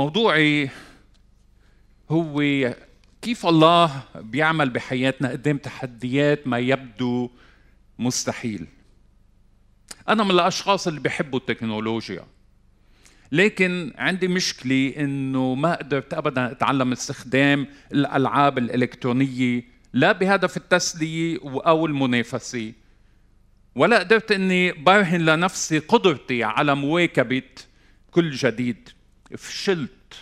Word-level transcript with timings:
موضوعي 0.00 0.70
هو 2.10 2.42
كيف 3.22 3.46
الله 3.46 4.02
بيعمل 4.14 4.70
بحياتنا 4.70 5.28
قدام 5.28 5.58
تحديات 5.58 6.46
ما 6.46 6.58
يبدو 6.58 7.30
مستحيل. 7.98 8.66
أنا 10.08 10.24
من 10.24 10.30
الأشخاص 10.30 10.88
اللي 10.88 11.00
بيحبوا 11.00 11.38
التكنولوجيا 11.38 12.24
لكن 13.32 13.92
عندي 13.98 14.28
مشكلة 14.28 14.94
إنه 14.96 15.54
ما 15.54 15.74
قدرت 15.74 16.14
أبدا 16.14 16.50
أتعلم 16.52 16.92
استخدام 16.92 17.66
الألعاب 17.92 18.58
الإلكترونية 18.58 19.64
لا 19.92 20.12
بهدف 20.12 20.56
التسلية 20.56 21.38
أو 21.44 21.86
المنافسة 21.86 22.72
ولا 23.74 23.98
قدرت 23.98 24.32
إني 24.32 24.72
برهن 24.72 25.20
لنفسي 25.20 25.78
قدرتي 25.78 26.44
على 26.44 26.74
مواكبة 26.74 27.42
كل 28.10 28.30
جديد. 28.30 28.88
فشلت 29.36 30.14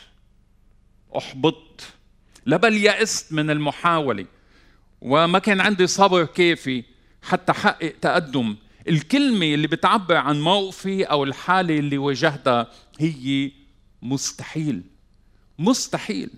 أحبطت 1.16 1.92
لا 2.46 2.56
بل 2.56 2.76
يأست 2.76 3.32
من 3.32 3.50
المحاولة. 3.50 4.26
وما 5.00 5.38
كان 5.38 5.60
عندي 5.60 5.86
صبر 5.86 6.24
كافي 6.24 6.84
حتى 7.22 7.52
حقق 7.52 7.94
تقدم. 8.00 8.56
الكلمة 8.88 9.46
اللي 9.54 9.66
بتعبر 9.66 10.16
عن 10.16 10.40
موقفي 10.40 11.04
أو 11.04 11.24
الحالة 11.24 11.78
اللي 11.78 11.98
واجهتها 11.98 12.70
هي 12.98 13.50
مستحيل. 14.02 14.82
مستحيل. 15.58 16.30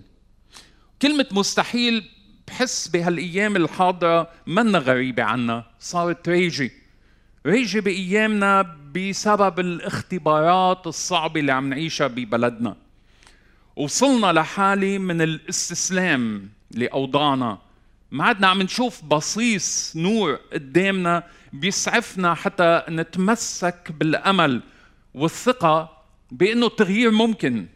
كلمة 1.01 1.25
مستحيل 1.31 2.09
بحس 2.47 2.87
بهالأيام 2.87 3.55
الحاضرة 3.55 4.29
منا 4.47 4.79
غريبة 4.79 5.23
عنا. 5.23 5.65
صارت 5.79 6.29
ريجي 6.29 6.71
ريجي 7.45 7.81
بأيامنا 7.81 8.77
بسبب 8.95 9.59
الاختبارات 9.59 10.87
الصعبة 10.87 11.39
اللي 11.39 11.51
عم 11.51 11.69
نعيشها 11.69 12.07
ببلدنا. 12.07 12.75
وصلنا 13.75 14.33
لحالة 14.33 14.97
من 14.97 15.21
الاستسلام 15.21 16.49
لأوضاعنا. 16.71 17.57
ما 18.11 18.23
عدنا 18.25 18.47
عم 18.47 18.61
نشوف 18.61 19.03
بصيص 19.03 19.93
نور 19.95 20.39
قدامنا 20.53 21.23
بيسعفنا 21.53 22.33
حتى 22.33 22.81
نتمسك 22.89 23.91
بالأمل 23.99 24.61
والثقة 25.13 25.97
بإنه 26.31 26.67
التغيير 26.67 27.11
ممكن. 27.11 27.67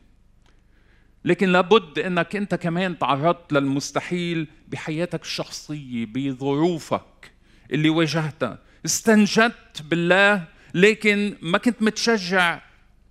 لكن 1.26 1.50
لابد 1.50 2.00
إنك 2.00 2.36
أنت 2.36 2.56
كمان 2.56 3.00
تعرضت 3.00 3.54
للمستحيل 3.54 4.48
بحياتك 4.68 5.22
الشخصية 5.22 6.06
بظروفك 6.06 7.32
اللي 7.72 7.90
واجهتها. 7.90 8.60
استنجدت 8.86 9.82
بالله 9.82 10.55
لكن 10.76 11.38
ما 11.42 11.58
كنت 11.58 11.82
متشجع 11.82 12.62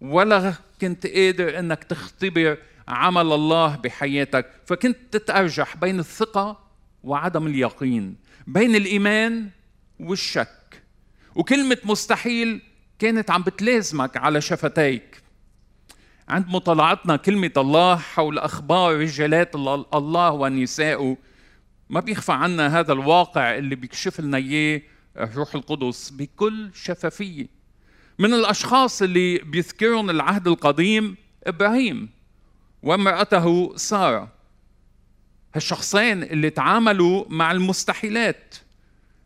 ولا 0.01 0.55
كنت 0.81 1.07
قادر 1.07 1.59
إنك 1.59 1.85
تختبر 1.85 2.59
عمل 2.89 3.33
الله 3.33 3.77
بحياتك. 3.77 4.51
فكنت 4.67 4.97
تتأرجح 5.11 5.77
بين 5.77 5.99
الثقة 5.99 6.65
وعدم 7.05 7.47
اليقين 7.47 8.17
بين 8.47 8.75
الإيمان 8.75 9.49
والشك. 10.01 10.83
وكلمة 11.35 11.79
مستحيل 11.85 12.61
كانت 12.99 13.31
عم 13.31 13.43
بتلازمك 13.43 14.17
على 14.17 14.41
شفتيك. 14.41 15.23
عند 16.29 16.49
مطالعتنا 16.49 17.17
كلمة 17.17 17.53
الله 17.57 17.97
حول 17.97 18.39
أخبار 18.39 19.01
رجالات 19.01 19.55
الله 19.95 20.31
ونسائه 20.31 21.17
ما 21.91 22.01
بيخفى 22.01 22.33
عنا 22.33 22.81
هذا 22.81 22.93
الواقع 22.93 23.57
اللي 23.59 23.75
بيكشف 23.75 24.21
لنا 24.21 24.39
إياه 24.39 24.83
الروح 25.19 25.55
القدس 25.55 26.11
بكل 26.11 26.71
شفافية. 26.75 27.47
من 28.19 28.35
الأشخاص 28.35 29.03
اللي 29.03 29.39
بيذكرون 29.39 30.11
العهد 30.11 30.49
القديم 30.49 31.17
إبراهيم 31.47 32.09
وامرأته 32.83 33.77
سارة. 33.77 34.33
هالشخصين 35.55 36.23
اللي 36.23 36.51
تعاملوا 36.51 37.25
مع 37.29 37.53
المستحيلات. 37.53 38.55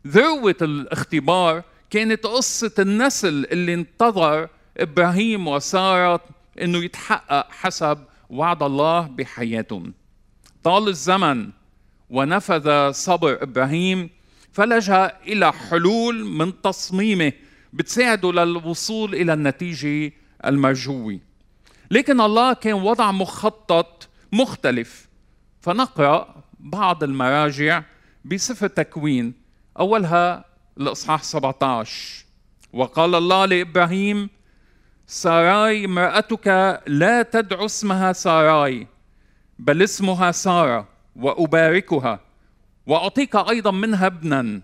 ذروة 0.07 0.57
الاختبار 0.63 1.63
كانت 1.91 2.27
قصة 2.27 2.73
النسل 2.79 3.47
اللي 3.53 3.75
انتظر 3.75 4.49
إبراهيم 4.77 5.49
وسارة 5.49 6.21
إنه 6.63 6.85
يتحقق 6.85 7.51
حسب 7.51 7.99
وعد 8.31 8.63
الله 8.63 9.01
بحياتهم. 9.01 9.95
طال 10.63 10.89
الزمن 10.89 11.51
ونفذ 12.11 12.91
صبر 12.91 13.43
إبراهيم 13.43 14.11
فلجأ 14.53 15.13
إلى 15.27 15.53
حلول 15.53 16.25
من 16.25 16.63
تصميمه 16.63 17.33
بتساعده 17.73 18.33
للوصول 18.33 19.15
إلى 19.15 19.33
النتيجة 19.33 20.13
المرجوة 20.45 21.19
لكن 21.91 22.21
الله 22.21 22.53
كان 22.53 22.73
وضع 22.73 23.13
مخطط 23.13 24.09
مختلف. 24.33 25.09
فنقرأ 25.61 26.45
بعض 26.61 27.05
المراجع 27.05 27.83
بسفر 28.25 28.67
تكوين. 28.67 29.35
أولها 29.79 30.45
الإصحاح 30.81 31.23
17 31.23 32.25
وقال 32.73 33.15
الله 33.15 33.45
لإبراهيم 33.45 34.31
ساراي 35.07 35.85
امرأتك 35.85 36.49
لا 36.87 37.23
تدعو 37.23 37.65
اسمها 37.65 38.13
ساراي 38.13 38.87
بل 39.59 39.83
اسمها 39.83 40.33
سارة 40.33 40.89
وأباركها. 41.17 42.21
وأعطيك 42.89 43.37
أيضا 43.37 43.71
منها 43.71 44.07
ابنا 44.07 44.61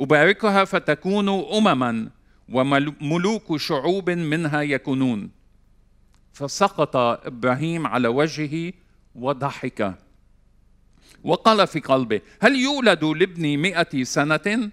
أباركها 0.00 0.64
فتكون 0.64 1.28
أمما 1.28 2.08
وملوك 2.48 3.56
شعوب 3.56 4.10
منها 4.10 4.62
يكونون. 4.62 5.30
فسقط 6.32 6.96
إبراهيم 6.96 7.86
على 7.86 8.08
وجهه 8.08 8.72
وضحك. 9.14 9.94
وقال 11.24 11.66
في 11.66 11.80
قلبه 11.80 12.20
هل 12.42 12.56
يولد 12.56 13.04
لابني 13.04 13.56
مئة 13.56 14.04
سنة؟ 14.04 14.70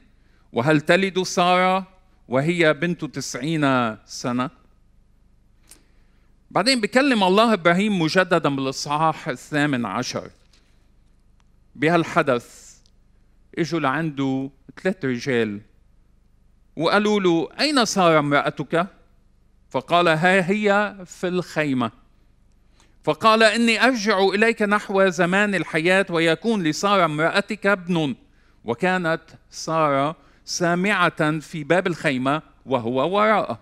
وهل 0.53 0.81
تلد 0.81 1.23
سارة 1.23 1.87
وهي 2.27 2.73
بنت 2.73 3.05
تسعين 3.05 3.95
سنة؟ 4.05 4.49
بعدين 6.51 6.81
بكلم 6.81 7.23
الله 7.23 7.53
إبراهيم 7.53 8.01
مجددا 8.01 8.55
بالإصحاح 8.55 9.27
الثامن 9.27 9.85
عشر. 9.85 10.29
بهالحدث 11.75 12.79
إجوا 13.57 13.79
لعنده 13.79 14.49
ثلاث 14.83 15.05
رجال 15.05 15.61
وقالوا 16.75 17.19
له 17.19 17.49
أين 17.59 17.85
سارة 17.85 18.19
امرأتك؟ 18.19 18.87
فقال 19.69 20.07
ها 20.07 20.51
هي 20.51 20.95
في 21.05 21.27
الخيمة. 21.27 21.91
فقال 23.03 23.43
إني 23.43 23.83
أرجع 23.83 24.19
إليك 24.19 24.61
نحو 24.61 25.09
زمان 25.09 25.55
الحياة 25.55 26.05
ويكون 26.09 26.63
لسارة 26.63 27.05
امرأتك 27.05 27.67
ابن. 27.67 28.15
وكانت 28.65 29.21
سارة 29.49 30.15
سامعة 30.45 31.39
في 31.39 31.63
باب 31.63 31.87
الخيمة 31.87 32.41
وهو 32.65 33.17
وراءه. 33.17 33.59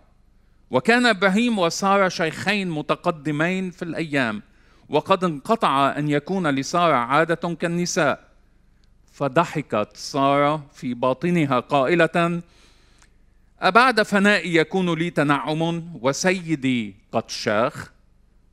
وكان 0.72 1.06
إبراهيم 1.06 1.59
وسارة 1.59 2.07
شيخين 2.07 2.69
متقدمين 2.69 3.72
في 3.72 3.84
الأيام. 3.84 4.44
وقد 4.89 5.23
انقطع 5.23 5.97
أن 5.97 6.09
يكون 6.09 6.47
لسارة 6.47 6.95
عادة 6.95 7.55
كالنساء. 7.55 8.27
فضحكت 9.13 9.89
سارة 9.93 10.65
في 10.73 10.93
باطنها 10.93 11.59
قائلة 11.59 12.41
أبعد 13.61 14.01
فنائي 14.01 14.55
يكون 14.55 14.99
لي 14.99 15.09
تنعم 15.09 15.91
وسيدي 16.01 16.95
قد 17.11 17.29
شاخ؟ 17.29 17.91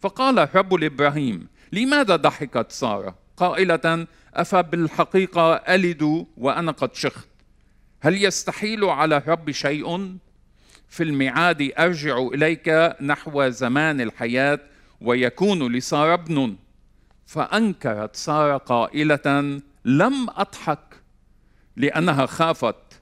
فقال 0.00 0.38
الرب 0.38 0.74
لابراهيم 0.74 1.46
لماذا 1.72 2.16
ضحكت 2.16 2.72
سارة؟ 2.72 3.14
قائلة 3.36 4.06
أفبالحقيقة 4.34 5.54
ألد 5.54 6.26
وأنا 6.36 6.72
قد 6.72 6.94
شخت. 6.94 7.28
هل 8.00 8.24
يستحيل 8.24 8.84
على 8.84 9.16
الرب 9.16 9.50
شيء؟ 9.50 10.16
في 10.88 11.02
الميعاد 11.02 11.72
أرجع 11.78 12.18
إليك 12.18 12.96
نحو 13.00 13.48
زمان 13.48 14.00
الحياة 14.00 14.60
ويكون 15.00 15.72
لسارة 15.72 16.14
ابن. 16.14 16.56
فأنكرت 17.26 18.16
سارة 18.16 18.56
قائلة 18.56 19.60
لم 19.84 20.30
أضحك 20.30 21.00
لأنها 21.76 22.26
خافت. 22.26 23.00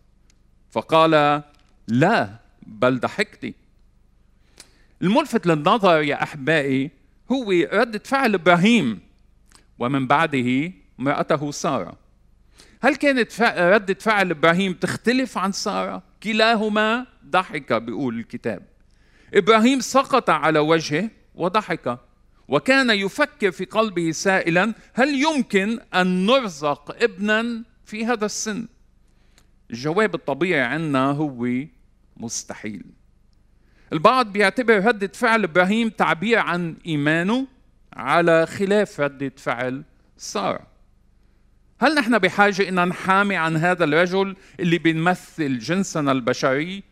فقال 0.70 1.42
لا 1.88 2.28
بل 2.66 3.00
ضحكت. 3.00 3.54
الملفت 5.02 5.46
للنظر 5.46 6.02
يا 6.02 6.22
أحبائي 6.22 6.90
هو 7.32 7.50
ردة 7.72 8.02
فعل 8.04 8.34
إبراهيم 8.34 9.00
ومن 9.78 10.06
بعده 10.06 10.72
امرأته 11.00 11.50
سارة. 11.50 11.96
هل 12.82 12.96
كانت 12.96 13.40
ردة 13.42 13.94
فعل 13.94 14.30
إبراهيم 14.30 14.72
تختلف 14.72 15.38
عن 15.38 15.52
سارة؟ 15.52 16.02
كلاهما 16.22 17.06
ضحك 17.26 17.72
بيقول 17.72 18.18
الكتاب. 18.18 18.62
إبراهيم 19.34 19.80
سقط 19.80 20.30
على 20.30 20.58
وجهه 20.58 21.10
وضحك. 21.34 21.98
وكان 22.48 22.90
يفكر 22.90 23.50
في 23.50 23.64
قلبه 23.64 24.12
سائلا 24.12 24.74
هل 24.94 25.22
يمكن 25.22 25.80
أن 25.94 26.26
نرزق 26.26 27.02
ابنا 27.02 27.64
في 27.84 28.06
هذا 28.06 28.26
السن؟ 28.26 28.66
الجواب 29.70 30.14
الطبيعي 30.14 30.60
عندنا 30.60 31.10
هو 31.10 31.48
مستحيل. 32.16 32.84
البعض 33.92 34.32
بيعتبر 34.32 34.86
ردة 34.86 35.10
فعل 35.14 35.44
إبراهيم 35.44 35.88
تعبير 35.88 36.38
عن 36.38 36.76
إيمانه 36.86 37.46
على 37.92 38.46
خلاف 38.46 39.00
ردة 39.00 39.32
فعل 39.36 39.84
سارة. 40.16 40.66
هل 41.80 41.94
نحن 41.94 42.18
بحاجة 42.18 42.68
إن 42.68 42.88
نحامي 42.88 43.36
عن 43.36 43.56
هذا 43.56 43.84
الرجل 43.84 44.36
اللي 44.60 44.78
بيمثل 44.78 45.58
جنسنا 45.58 46.12
البشري؟ 46.12 46.82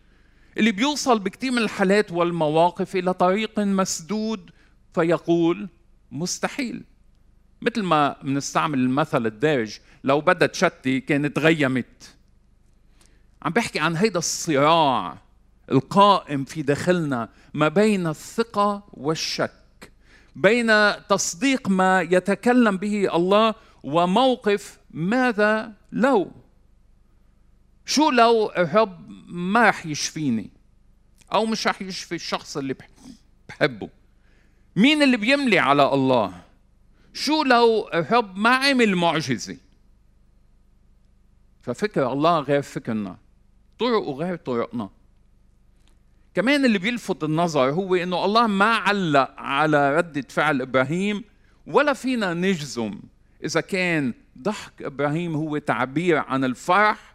اللي 0.58 0.72
بيوصل 0.72 1.18
بكثير 1.18 1.50
من 1.50 1.58
الحالات 1.58 2.12
والمواقف 2.12 2.96
إلى 2.96 3.14
طريق 3.14 3.58
مسدود 3.58 4.50
فيقول 4.94 5.68
مستحيل. 6.12 6.84
مثل 7.62 7.82
ما 7.82 8.16
بنستعمل 8.22 8.78
المثل 8.78 9.26
الدارج 9.26 9.78
لو 10.04 10.20
بدت 10.20 10.54
شتي 10.54 11.00
كانت 11.00 11.38
غيمت 11.38 12.14
عم 13.42 13.52
بحكي 13.52 13.78
عن 13.78 13.96
هيدا 13.96 14.18
الصراع 14.18 15.18
القائم 15.70 16.44
في 16.44 16.62
داخلنا 16.62 17.28
ما 17.54 17.68
بين 17.68 18.06
الثقة 18.06 18.82
والشك 18.92 19.92
بين 20.36 20.72
تصديق 21.08 21.68
ما 21.68 22.00
يتكلم 22.00 22.76
به 22.76 23.16
الله 23.16 23.54
وموقف 23.82 24.78
ماذا 24.90 25.72
لو. 25.92 26.30
شو 27.90 28.10
لو 28.10 28.50
الرب 28.50 29.10
ما 29.28 29.68
رح 29.68 29.86
يشفيني؟ 29.86 30.50
أو 31.32 31.46
مش 31.46 31.66
رح 31.66 31.82
يشفي 31.82 32.14
الشخص 32.14 32.56
اللي 32.56 32.74
بحبه. 33.48 33.88
مين 34.76 35.02
اللي 35.02 35.16
بيملي 35.16 35.58
على 35.58 35.94
الله؟ 35.94 36.42
شو 37.12 37.42
لو 37.42 37.88
الرب 37.94 38.36
ما 38.36 38.50
عمل 38.50 38.96
معجزة؟ 38.96 39.56
ففكر 41.62 42.12
الله 42.12 42.40
غير 42.40 42.62
فكرنا 42.62 43.16
طرقه 43.78 44.12
غير 44.12 44.36
طرقنا. 44.36 44.90
كمان 46.34 46.64
اللي 46.64 46.78
بيلفت 46.78 47.24
النظر 47.24 47.70
هو 47.70 47.94
إنه 47.94 48.24
الله 48.24 48.46
ما 48.46 48.74
علق 48.74 49.34
على 49.36 49.96
ردة 49.96 50.26
فعل 50.28 50.62
إبراهيم 50.62 51.24
ولا 51.66 51.92
فينا 51.92 52.34
نجزم 52.34 53.00
إذا 53.44 53.60
كان 53.60 54.14
ضحك 54.38 54.82
إبراهيم 54.82 55.36
هو 55.36 55.58
تعبير 55.58 56.16
عن 56.18 56.44
الفرح 56.44 57.09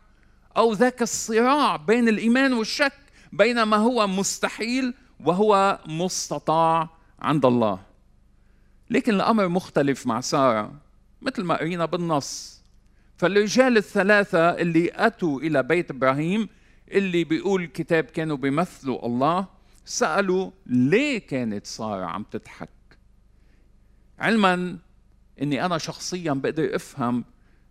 أو 0.58 0.74
ذاك 0.74 1.02
الصراع 1.02 1.76
بين 1.76 2.08
الإيمان 2.08 2.54
والشك 2.54 2.94
بين 3.34 3.64
ما 3.64 3.78
هو 3.78 4.08
مستحيل 4.08 4.94
وهو 5.20 5.80
مستطاع 5.88 6.90
عند 7.20 7.46
الله. 7.46 7.80
لكن 8.90 9.14
الأمر 9.14 9.48
مختلف 9.48 10.08
مع 10.08 10.22
سارة 10.22 10.74
مثل 11.22 11.44
ما 11.44 11.56
قرينا 11.56 11.86
بالنص. 11.86 12.62
فالرجال 13.18 13.78
الثلاثة 13.78 14.50
اللي 14.50 14.92
أتوا 14.94 15.40
إلى 15.40 15.64
بيت 15.64 15.92
إبراهيم 15.92 16.50
اللي 16.92 17.24
بيقول 17.24 17.64
الكتاب 17.64 18.04
كانوا 18.04 18.38
بيمثلوا 18.38 19.06
الله 19.06 19.48
سألوا 19.86 20.52
ليه 20.66 21.18
كانت 21.18 21.68
سارة 21.68 22.06
عم 22.06 22.24
تضحك؟ 22.24 22.70
علما 24.20 24.78
إني 25.42 25.66
أنا 25.66 25.78
شخصيا 25.78 26.34
بقدر 26.34 26.76
أفهم 26.76 27.26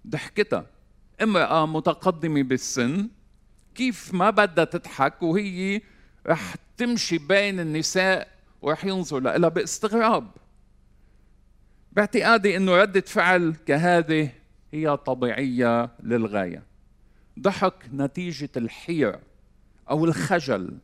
ضحكتها. 0.06 0.66
امرأة 1.22 1.66
متقدمة 1.66 2.42
بالسن 2.42 3.08
كيف 3.74 4.14
ما 4.14 4.30
بدها 4.30 4.64
تضحك 4.64 5.22
وهي 5.22 5.80
رح 6.26 6.54
تمشي 6.76 7.18
بين 7.18 7.60
النساء 7.60 8.28
ورح 8.62 8.84
ينظر 8.84 9.20
لها. 9.20 9.48
باستغراب. 9.48 10.30
باعتقادي 11.92 12.56
إنه 12.56 12.76
ردة 12.76 13.00
فعل 13.00 13.54
كهذه 13.66 14.30
هي 14.72 14.96
طبيعية 14.96 15.90
للغاية. 16.02 16.62
ضحك 17.40 17.74
نتيجة 17.92 18.50
الحيرة 18.56 19.20
أو 19.90 20.04
الخجل 20.04 20.78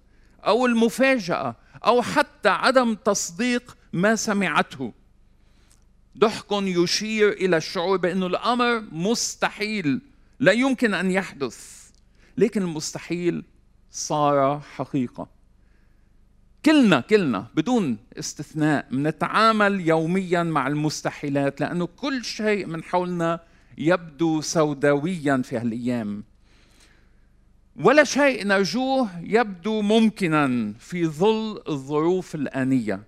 أو 0.46 0.66
المفاجأة 0.66 1.56
أو 1.86 2.02
حتى 2.02 2.48
عدم 2.48 2.94
تصديق 2.94 3.76
ما 3.92 4.16
سمعته. 4.16 4.92
ضحك 6.18 6.52
يشير 6.52 7.32
إلى 7.32 7.56
الشعور 7.56 7.96
بأنه 7.96 8.26
الأمر 8.26 8.80
مستحيل 8.92 10.00
لا 10.40 10.52
يمكن 10.52 10.94
أن 10.94 11.10
يحدث. 11.10 11.90
لكن 12.36 12.62
المستحيل 12.62 13.44
صار 13.90 14.60
حقيقة. 14.60 15.28
كلنا 16.64 17.00
كلنا 17.00 17.46
بدون 17.54 17.98
استثناء 18.18 18.86
نتعامل 18.92 19.88
يوميا 19.88 20.42
مع 20.42 20.66
المستحيلات 20.66 21.60
لأنه 21.60 21.86
كل 21.86 22.24
شيء 22.24 22.66
من 22.66 22.82
حولنا 22.82 23.40
يبدو 23.78 24.40
سوداويا 24.40 25.42
في 25.44 25.56
هالأيام. 25.56 26.24
ولا 27.76 28.04
شيء 28.04 28.46
نرجوه 28.46 29.08
يبدو 29.22 29.82
ممكنا 29.82 30.72
في 30.78 31.06
ظل 31.06 31.62
الظروف 31.68 32.34
الآنية. 32.34 33.02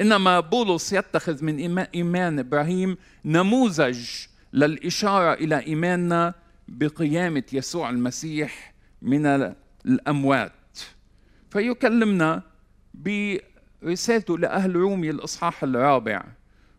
إنما 0.00 0.40
بولس 0.40 0.92
يتخذ 0.92 1.44
من 1.44 1.78
إيمان 1.78 2.38
إبراهيم 2.38 2.96
نموذج 3.24 4.08
للإشارة 4.56 5.32
إلى 5.32 5.58
إيماننا 5.58 6.34
بقيامة 6.68 7.42
يسوع 7.52 7.90
المسيح 7.90 8.74
من 9.02 9.54
الأموات. 9.86 10.78
فيكلمنا 11.50 12.42
برسالته 12.94 14.38
لأهل 14.38 14.76
رومي 14.76 15.10
الإصحاح 15.10 15.62
الرابع. 15.62 16.24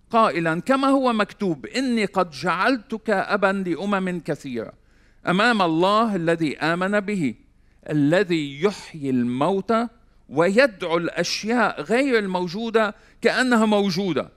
قائلا 0.09 0.59
كما 0.61 0.87
هو 0.87 1.13
مكتوب 1.13 1.65
إني 1.65 2.05
قد 2.05 2.29
جعلتك 2.29 3.09
أبا 3.09 3.63
لأمم 3.69 4.19
كثيرة 4.19 4.73
أمام 5.27 5.61
الله 5.61 6.15
الذي 6.15 6.57
آمن 6.57 6.99
به 6.99 7.35
الذي 7.89 8.63
يحيي 8.63 9.09
الموتى 9.09 9.87
ويدعو 10.29 10.97
الأشياء 10.97 11.81
غير 11.81 12.19
الموجودة 12.19 12.95
كأنها 13.21 13.65
موجودة 13.65 14.31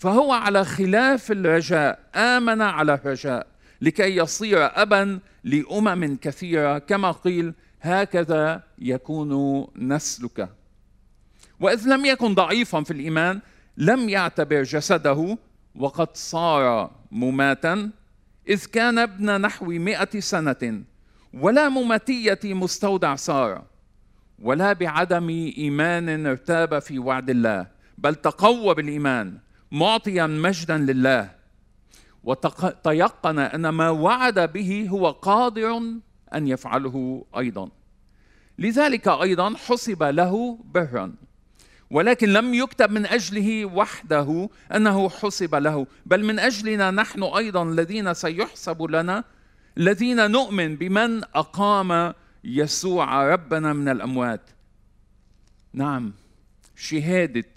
فهو 0.00 0.32
على 0.32 0.64
خلاف 0.64 1.30
الرجاء 1.32 1.98
آمن 2.14 2.62
على 2.62 2.94
الرجاء 2.94 3.46
لكي 3.80 4.16
يصير 4.16 4.82
أبا 4.82 5.18
لأمم 5.44 6.16
كثيرة 6.16 6.78
كما 6.78 7.10
قيل 7.10 7.54
هكذا 7.80 8.62
يكون 8.78 9.66
نسلك. 9.76 10.48
وإذ 11.60 11.88
لم 11.88 12.04
يكن 12.04 12.34
ضعيفا 12.34 12.82
في 12.82 12.90
الإيمان 12.90 13.40
لم 13.76 14.08
يعتبر 14.08 14.62
جسده 14.62 15.38
وقد 15.74 16.08
صار 16.16 16.90
مماتا 17.10 17.90
إذ 18.48 18.64
كان 18.66 18.98
ابن 18.98 19.40
نحو 19.40 19.66
مائه 19.66 20.20
سنة 20.20 20.82
ولا 21.34 21.68
مماتية 21.68 22.40
مستودع 22.44 23.14
صار 23.14 23.62
ولا 24.42 24.72
بعدم 24.72 25.28
إيمان 25.28 26.26
ارتاب 26.26 26.78
في 26.78 26.98
وعد 26.98 27.30
الله 27.30 27.66
بل 27.98 28.14
تقوى 28.14 28.74
بالإيمان. 28.74 29.38
معطيا 29.72 30.26
مجدا 30.26 30.78
لله. 30.78 31.40
وتيقن 32.24 33.38
أن 33.38 33.68
ما 33.68 33.90
وعد 33.90 34.52
به 34.52 34.86
هو 34.90 35.10
قادر 35.10 35.82
أن 36.34 36.48
يفعله 36.48 37.24
أيضا. 37.38 37.70
لذلك 38.58 39.08
أيضا 39.08 39.54
حسب 39.56 40.02
له 40.02 40.58
برا. 40.64 41.14
ولكن 41.90 42.28
لم 42.28 42.54
يكتب 42.54 42.90
من 42.90 43.06
أجله 43.06 43.64
وحده 43.64 44.48
أنه 44.74 45.08
حسب 45.08 45.54
له. 45.54 45.86
بل 46.06 46.24
من 46.24 46.38
أجلنا 46.38 46.90
نحن 46.90 47.22
أيضا 47.22 47.62
الذين 47.62 48.14
سيحسب 48.14 48.82
لنا 48.82 49.24
الذين 49.78 50.30
نؤمن 50.30 50.76
بمن 50.76 51.24
أقام 51.24 52.14
يسوع 52.44 53.32
ربنا 53.32 53.72
من 53.72 53.88
الأموات. 53.88 54.50
نعم 55.72 56.12
شهادة 56.76 57.52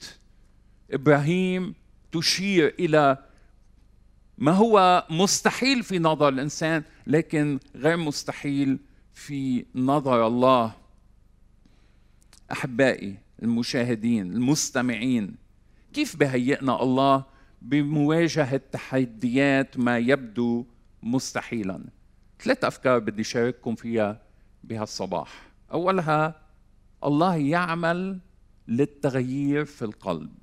إبراهيم 0.91 1.75
تشير 2.13 2.75
إلى 2.79 3.17
ما 4.38 4.51
هو 4.51 5.05
مستحيل 5.10 5.84
في 5.84 6.00
نظر 6.00 6.29
الإنسان 6.29 6.84
لكن 7.08 7.60
غير 7.75 7.98
مستحيل 7.98 8.79
في 9.13 9.65
نظر 9.75 10.27
الله. 10.27 10.74
أحبائي 12.51 13.17
المشاهدين 13.43 14.34
المستمعين 14.34 15.36
كيف 15.93 16.15
بهيئنا 16.15 16.84
الله 16.84 17.25
بمواجهة 17.62 18.62
تحديات 18.72 19.77
ما 19.77 19.98
يبدو 19.98 20.65
مستحيلا؟ 21.03 21.84
ثلاث 22.39 22.63
أفكار 22.63 23.00
بدي 23.00 23.24
شارككم 23.24 23.75
فيها 23.75 24.22
بهالصباح. 24.63 25.51
أولها 25.72 26.41
الله 27.03 27.36
يعمل 27.36 28.20
للتغيير 28.67 29.65
في 29.65 29.82
القلب. 29.82 30.43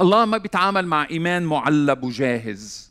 الله 0.00 0.24
ما 0.24 0.38
بيتعامل 0.38 0.86
مع 0.86 1.06
إيمان 1.10 1.42
معلب 1.42 2.04
وجاهز. 2.04 2.90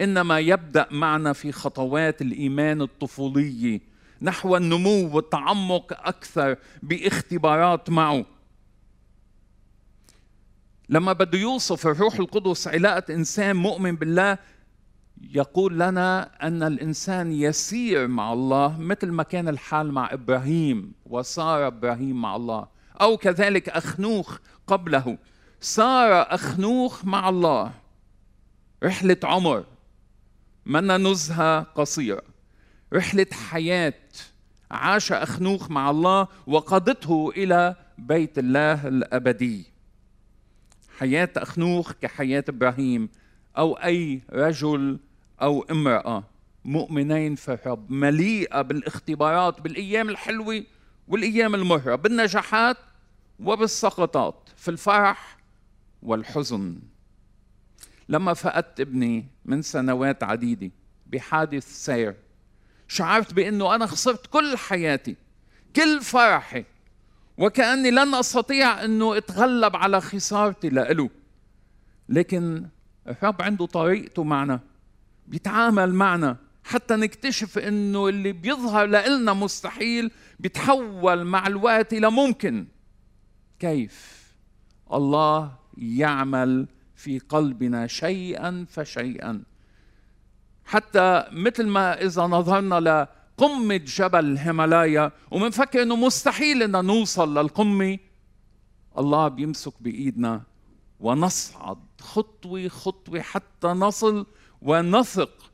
إنما 0.00 0.38
يبدأ 0.38 0.86
معنا 0.90 1.32
في 1.32 1.52
خطوات 1.52 2.22
الإيمان 2.22 2.82
الطفولية 2.82 3.80
نحو 4.22 4.56
النمو 4.56 5.16
والتعمق 5.16 6.06
أكثر 6.08 6.56
باختبارات 6.82 7.90
معه. 7.90 8.24
لما 10.88 11.12
بده 11.12 11.38
يوصف 11.38 11.86
الروح 11.86 12.14
القدس 12.14 12.68
علاقة 12.68 13.14
إنسان 13.14 13.56
مؤمن 13.56 13.96
بالله 13.96 14.38
يقول 15.30 15.78
لنا 15.78 16.30
أن 16.46 16.62
الإنسان 16.62 17.32
يسير 17.32 18.08
مع 18.08 18.32
الله 18.32 18.78
مثل 18.78 19.10
ما 19.10 19.22
كان 19.22 19.48
الحال 19.48 19.92
مع 19.92 20.12
إبراهيم 20.12 20.92
وصار 21.06 21.66
إبراهيم 21.66 22.22
مع 22.22 22.36
الله 22.36 22.66
أو 23.00 23.16
كذلك 23.16 23.68
أخنوخ 23.68 24.38
قبله. 24.66 25.18
صار 25.60 26.34
أخنوخ 26.34 27.04
مع 27.04 27.28
الله. 27.28 27.72
رحلة 28.82 29.16
عمر. 29.24 29.64
منا 30.66 30.96
نزهة 30.96 31.62
قصيرة. 31.62 32.22
رحلة 32.92 33.26
حياة. 33.50 33.94
عاش 34.70 35.12
أخنوخ 35.12 35.70
مع 35.70 35.90
الله 35.90 36.28
وقادته 36.46 37.32
إلى 37.36 37.74
بيت 37.98 38.38
الله 38.38 38.88
الأبدي. 38.88 39.64
حياة 40.98 41.30
أخنوخ 41.36 41.92
كحياة 41.92 42.44
إبراهيم 42.48 43.08
أو 43.58 43.74
أي 43.74 44.20
رجل 44.30 44.98
أو 45.42 45.62
امرأة 45.70 46.24
مؤمنين 46.64 47.34
في 47.34 47.52
الرب 47.52 47.90
مليئة 47.90 48.62
بالاختبارات 48.62 49.60
بالأيام 49.60 50.08
الحلوة 50.08 50.64
والأيام 51.08 51.54
المرة 51.54 51.94
بالنجاحات 51.94 52.76
وبالسقطات. 53.40 54.48
في 54.56 54.68
الفرح 54.70 55.37
والحزن. 56.02 56.78
لما 58.08 58.34
فقدت 58.34 58.80
ابني 58.80 59.26
من 59.44 59.62
سنوات 59.62 60.22
عديدة 60.22 60.70
بحادث 61.06 61.84
سير 61.84 62.14
شعرت 62.88 63.34
بأنه 63.34 63.74
أنا 63.74 63.86
خسرت 63.86 64.26
كل 64.26 64.56
حياتي 64.56 65.16
كل 65.76 66.00
فرحي 66.00 66.64
وكأني 67.38 67.90
لن 67.90 68.14
أستطيع 68.14 68.84
أنه 68.84 69.16
أتغلب 69.16 69.76
على 69.76 70.00
خسارتي 70.00 70.68
لإله. 70.68 71.10
لكن 72.08 72.68
الرب 73.06 73.42
عنده 73.42 73.66
طريقته 73.66 74.24
معنا 74.24 74.60
بيتعامل 75.26 75.94
معنا 75.94 76.36
حتى 76.64 76.96
نكتشف 76.96 77.58
أنه 77.58 78.08
اللي 78.08 78.32
بيظهر 78.32 78.86
لنا 78.86 79.32
مستحيل 79.32 80.10
بيتحول 80.40 81.24
مع 81.24 81.46
الوقت 81.46 81.92
إلى 81.92 82.10
ممكن. 82.10 82.66
كيف؟ 83.58 84.28
الله 84.92 85.56
يعمل 85.78 86.68
في 86.94 87.18
قلبنا 87.18 87.86
شيئا 87.86 88.66
فشيئا. 88.70 89.42
حتى 90.64 91.24
مثل 91.32 91.66
ما 91.66 92.02
إذا 92.02 92.22
نظرنا 92.22 92.80
لقمة 92.80 93.76
جبل 93.76 94.24
الهيمالايا 94.24 95.12
ومنفكر 95.30 95.82
إنه 95.82 95.96
مستحيل 95.96 96.62
ان 96.62 96.84
نوصل 96.84 97.38
للقمة 97.38 97.98
الله 98.98 99.28
بيمسك 99.28 99.72
بإيدنا 99.80 100.42
ونصعد 101.00 101.78
خطوة 102.00 102.68
خطوة 102.68 103.20
حتى 103.20 103.68
نصل 103.68 104.26
ونثق. 104.62 105.50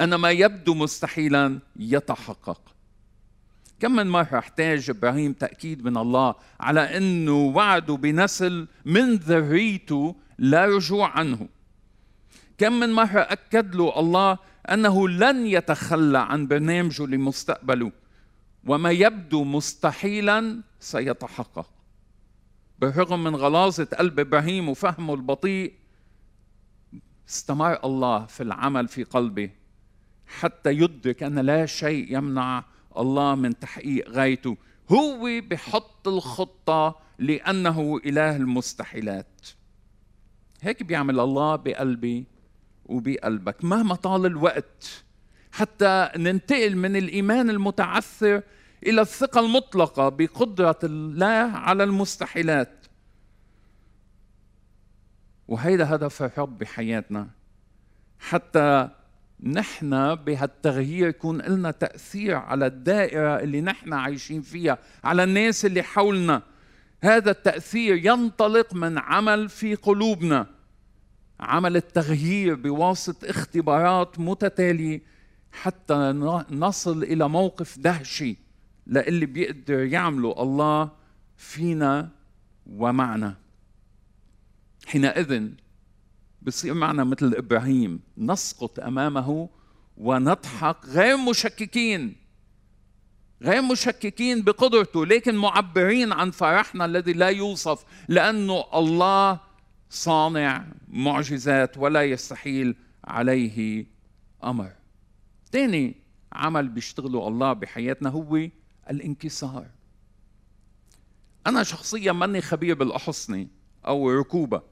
ان 0.00 0.14
ما 0.14 0.30
يبدو 0.30 0.74
مستحيلا 0.74 1.58
يتحقق. 1.76 2.73
كم 3.80 3.92
من 3.96 4.06
مرة 4.06 4.38
احتاج 4.38 4.90
إبراهيم 4.90 5.32
تأكيد 5.32 5.84
من 5.84 5.96
الله 5.96 6.34
على 6.60 6.96
أنه 6.96 7.44
وعده 7.44 7.94
بنسل 7.96 8.66
من 8.84 9.14
ذريته 9.14 10.16
لا 10.38 10.66
رجوع 10.66 11.18
عنه. 11.18 11.48
كم 12.58 12.72
من 12.72 12.92
مرة 12.92 13.20
أكد 13.20 13.74
له 13.74 14.00
الله 14.00 14.38
أنه 14.70 15.08
لن 15.08 15.46
يتخلى 15.46 16.18
عن 16.18 16.46
برنامجه 16.46 17.06
لمستقبله 17.06 17.92
وما 18.66 18.90
يبدو 18.90 19.44
مستحيلا 19.44 20.60
سيتحقق. 20.80 21.70
بالرغم 22.78 23.24
من 23.24 23.36
غلاظة 23.36 23.84
قلب 23.84 24.20
إبراهيم 24.20 24.68
وفهمه 24.68 25.14
البطيء 25.14 25.72
استمر 27.28 27.84
الله 27.84 28.26
في 28.26 28.42
العمل 28.42 28.88
في 28.88 29.04
قلبه 29.04 29.50
حتى 30.26 30.70
يدرك 30.70 31.22
أن 31.22 31.38
لا 31.38 31.66
شيء 31.66 32.16
يمنع 32.16 32.64
الله 32.98 33.34
من 33.34 33.58
تحقيق 33.58 34.08
غايته. 34.08 34.56
هو 34.90 35.40
بحط 35.40 36.08
الخطة 36.08 36.98
لأنه 37.18 38.00
إله 38.06 38.36
المستحيلات. 38.36 39.46
هيك 40.62 40.82
بيعمل 40.82 41.20
الله 41.20 41.56
بقلبي 41.56 42.24
وبقلبك 42.86 43.64
مهما 43.64 43.94
طال 43.94 44.26
الوقت. 44.26 45.04
حتى 45.52 46.08
ننتقل 46.16 46.76
من 46.76 46.96
الإيمان 46.96 47.50
المتعثر 47.50 48.42
إلى 48.86 49.00
الثقة 49.00 49.40
المطلقة 49.40 50.08
بقدرة 50.08 50.78
الله 50.84 51.56
على 51.56 51.84
المستحيلات. 51.84 52.86
وهيدا 55.48 55.94
هدف 55.94 56.22
الرب 56.22 56.58
بحياتنا. 56.58 57.28
حتى 58.18 58.88
نحن 59.44 60.14
بهالتغيير 60.14 61.08
يكون 61.08 61.42
لنا 61.42 61.70
تأثير 61.70 62.34
على 62.34 62.66
الدائرة 62.66 63.40
اللي 63.40 63.60
نحن 63.60 63.92
عايشين 63.92 64.42
فيها 64.42 64.78
على 65.04 65.24
الناس 65.24 65.64
اللي 65.64 65.82
حولنا. 65.82 66.42
هذا 67.02 67.30
التأثير 67.30 67.96
ينطلق 67.96 68.74
من 68.74 68.98
عمل 68.98 69.48
في 69.48 69.74
قلوبنا 69.74 70.46
عمل 71.40 71.76
التغيير 71.76 72.54
بواسطة 72.54 73.30
اختبارات 73.30 74.18
متتالية 74.18 75.02
حتى 75.52 75.94
نصل 76.50 77.02
إلى 77.02 77.28
موقف 77.28 77.78
دهشي. 77.78 78.36
للي 78.86 79.26
بيقدر 79.26 79.84
يعمله 79.84 80.42
الله 80.42 80.90
فينا 81.36 82.08
ومعنا. 82.66 83.34
حينئذ 84.86 85.48
بصير 86.44 86.74
معنا 86.74 87.04
مثل 87.04 87.34
إبراهيم 87.34 88.00
نسقط 88.18 88.80
أمامه 88.80 89.48
ونضحك 89.96 90.76
غير 90.86 91.16
مشككين 91.16 92.16
غير 93.42 93.62
مشككين 93.62 94.42
بقدرته 94.42 95.06
لكن 95.06 95.34
معبرين 95.34 96.12
عن 96.12 96.30
فرحنا 96.30 96.84
الذي 96.84 97.12
لا 97.12 97.28
يوصف 97.28 97.84
لأنه 98.08 98.64
الله 98.74 99.40
صانع 99.90 100.66
معجزات 100.88 101.78
ولا 101.78 102.02
يستحيل 102.02 102.76
عليه 103.04 103.86
أمر. 104.44 104.72
ثاني 105.52 105.94
عمل 106.32 106.68
بيشتغله 106.68 107.28
الله 107.28 107.52
بحياتنا 107.52 108.08
هو 108.08 108.48
الانكسار. 108.90 109.66
أنا 111.46 111.62
شخصيا 111.62 112.12
ماني 112.12 112.40
خبير 112.40 112.74
بالأحصنة 112.74 113.46
أو 113.86 114.10
ركوبه 114.10 114.62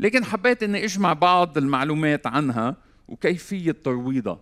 لكن 0.00 0.24
حبيت 0.24 0.62
إني 0.62 0.84
أجمع 0.84 1.12
بعض 1.12 1.58
المعلومات 1.58 2.26
عنها 2.26 2.76
وكيفية 3.08 3.72
ترويضها. 3.72 4.40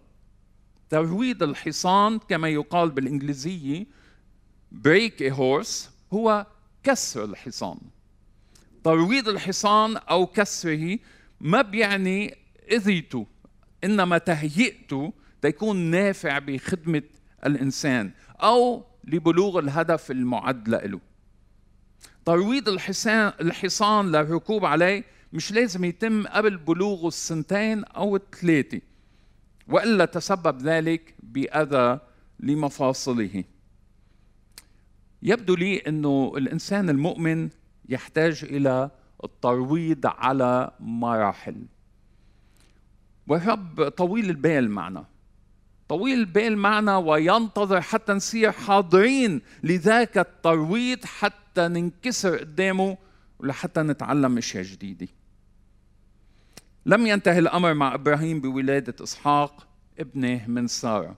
ترويض 0.91 1.43
الحصان 1.43 2.19
كما 2.19 2.49
يقال 2.49 2.91
بالإنجليزية 2.91 3.87
بريك 4.73 5.33
a 5.33 5.37
horse 5.37 5.89
هو 6.13 6.47
كسر 6.85 7.25
الحصان. 7.25 7.79
ترويض 8.85 9.29
الحصان 9.29 9.97
أو 9.97 10.27
كسره 10.27 10.99
ما 11.41 11.63
بيعني 11.63 12.37
إذيته 12.73 13.27
إنما 13.85 14.19
تهيئته 14.19 15.13
تيكون 15.43 15.77
نافع 15.77 16.39
بخدمة 16.39 17.03
الإنسان 17.47 18.11
أو 18.43 18.85
لبلوغ 19.05 19.59
الهدف 19.59 20.11
المعد 20.11 20.69
له. 20.69 21.01
ترويض 22.25 22.69
الحصان 22.69 23.33
الحصان 23.41 24.13
للركوب 24.13 24.65
عليه 24.65 25.18
مش 25.33 25.53
لازم 25.53 25.85
يتم 25.85 26.27
قبل 26.27 26.57
بلوغه 26.57 27.09
السنتين 27.09 27.85
أو 27.85 28.17
الثلاثه 28.17 28.81
وإلا 29.69 30.05
تسبب 30.05 30.63
ذلك 30.63 31.15
بأذى 31.23 32.01
لمفاصله. 32.41 33.45
يبدو 35.23 35.55
لي 35.55 35.77
إنه 35.77 36.33
الإنسان 36.37 36.91
المؤمن 36.91 37.49
يحتاج 37.89 38.45
إلى 38.45 38.91
الترويض 39.25 40.07
على 40.07 40.71
مراحل. 40.81 41.67
والرب 43.27 43.89
طويل 43.89 44.31
البال 44.31 44.71
معنا. 44.71 45.05
طويل 45.89 46.19
البال 46.19 46.59
معنا 46.59 46.97
وينتظر 46.97 47.81
حتى 47.81 48.13
نصير 48.13 48.53
حاضرين 48.53 49.41
لذاك 49.63 50.19
الترويض 50.19 51.05
حتى 51.05 51.69
ننكسر 51.69 52.39
قدامه 52.39 52.99
ولحتى 53.39 53.81
نتعلم 53.83 54.39
أشياء 54.39 54.63
جديدة. 54.65 55.09
لم 56.89 57.07
ينتهي 57.07 57.39
الأمر 57.39 57.75
مع 57.75 57.95
إبراهيم 57.95 58.41
بولادة 58.41 59.05
إسحاق 59.05 59.67
ابنه 59.99 60.45
من 60.47 60.67
سارة. 60.67 61.17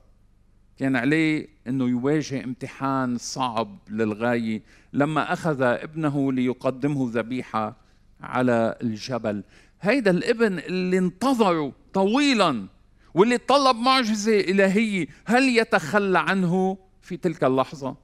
كان 0.79 0.97
عليه 0.97 1.49
إنه 1.67 1.89
يواجه 1.89 2.45
امتحان 2.45 3.19
صعب 3.19 3.79
للغاية 3.91 4.63
لما 4.93 5.33
أخذ 5.33 5.63
ابنه 5.63 6.33
ليقدمه 6.33 7.11
ذبيحة 7.13 7.77
على 8.21 8.79
الجبل. 8.83 9.45
هيدا 9.81 10.11
الابن 10.11 10.59
اللي 10.59 10.99
انتظره 10.99 11.73
طويلا 11.93 12.67
واللي 13.15 13.39
طلب 13.39 13.77
معجزة 13.77 14.41
إلهية 14.41 15.07
هل 15.25 15.59
يتخلى 15.59 16.19
عنه 16.19 16.79
في 17.03 17.17
تلك 17.17 17.45
اللحظة؟ 17.45 17.97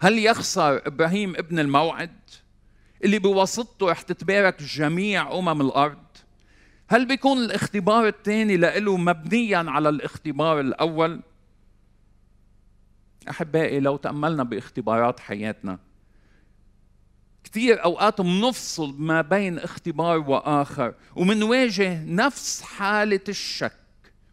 هل 0.00 0.18
يخسر 0.18 0.86
إبراهيم 0.86 1.36
ابن 1.36 1.58
الموعد 1.58 2.10
اللي 3.04 3.18
بواسطته 3.18 3.90
رح 3.90 4.02
تتبارك 4.02 4.62
جميع 4.62 5.38
أمم 5.38 5.60
الأرض؟ 5.60 6.07
هل 6.88 7.06
بيكون 7.06 7.38
الاختبار 7.38 8.08
الثاني 8.08 8.56
له 8.56 8.96
مبنيا 8.96 9.58
على 9.58 9.88
الاختبار 9.88 10.60
الأول؟ 10.60 11.20
أحبائي 13.30 13.80
لو 13.80 13.96
تأملنا 13.96 14.42
باختبارات 14.42 15.20
حياتنا 15.20 15.78
كثير 17.44 17.84
اوقات 17.84 18.20
بنفصل 18.20 18.94
ما 18.98 19.20
بين 19.20 19.58
اختبار 19.58 20.18
وآخر 20.18 20.94
ومنواجه 21.16 22.04
نفس 22.04 22.62
حالة 22.62 23.20
الشك 23.28 23.72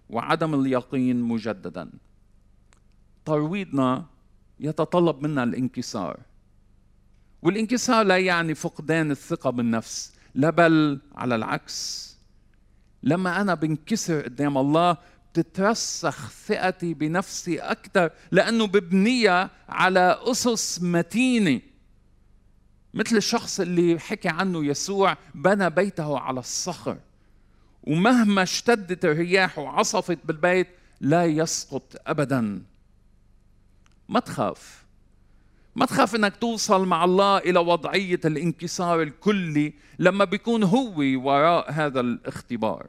وعدم 0.10 0.62
اليقين 0.62 1.22
مجددا. 1.22 1.90
ترويضنا 3.26 4.06
يتطلب 4.60 5.24
منا 5.24 5.44
الانكسار 5.44 6.20
والانكسار 7.42 8.06
لا 8.06 8.18
يعني 8.18 8.56
فقدان 8.56 9.12
الثقة 9.12 9.50
بالنفس 9.50 10.14
لا 10.36 10.50
بل 10.50 11.00
على 11.16 11.36
العكس. 11.36 12.15
لما 13.06 13.42
أنا 13.42 13.54
بنكسر 13.54 14.22
قدام 14.22 14.58
الله 14.58 14.98
بتترسخ 15.34 16.30
ثقتي 16.30 16.94
بنفسي 16.94 17.60
أكثر 17.60 18.12
لأنه 18.32 18.68
ببنيها 18.68 19.50
على 19.70 20.20
أسس 20.24 20.82
متينة. 20.82 21.62
مثل 22.94 23.18
الشخص 23.18 23.60
اللي 23.60 24.00
حكي 24.00 24.30
عنه 24.30 24.66
يسوع 24.66 25.18
بنى 25.36 25.70
بيته 25.70 26.20
على 26.20 26.40
الصخر 26.40 26.98
ومهما 27.84 28.44
اشتدت 28.44 29.06
الرياح 29.06 29.60
وعصفت 29.60 30.20
بالبيت 30.26 30.68
لا 31.02 31.26
يسقط 31.26 31.96
ابدا. 32.08 32.62
ما 34.10 34.20
تخاف. 34.20 34.85
ما 35.76 35.86
تخاف 35.86 36.16
إنك 36.16 36.36
توصل 36.36 36.88
مع 36.88 37.04
الله 37.04 37.38
إلى 37.38 37.60
وضعية 37.60 38.20
الانكسار 38.26 39.02
الكلي 39.02 39.74
لما 40.00 40.26
بيكون 40.26 40.64
هو 40.64 40.94
وراء 40.98 41.72
هذا 41.72 42.00
الاختبار. 42.00 42.88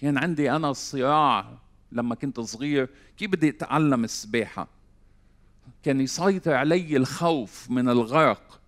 كان 0.00 0.18
عندي 0.18 0.52
أنا 0.52 0.72
صراع 0.72 1.58
لما 1.92 2.14
كنت 2.14 2.40
صغير 2.40 2.88
كيف 3.16 3.30
بدي 3.30 3.48
أتعلم 3.48 4.04
السباحة؟ 4.04 4.68
كان 5.82 6.00
يسيطر 6.00 6.54
علي 6.54 6.96
الخوف 6.96 7.70
من 7.70 7.88
الغرق. 7.88 8.60